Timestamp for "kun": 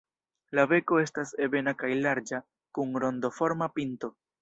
2.79-3.01